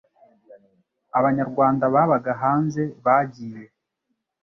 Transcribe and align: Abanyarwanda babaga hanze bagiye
Abanyarwanda 1.19 1.83
babaga 1.93 2.31
hanze 2.41 2.81
bagiye 3.05 3.63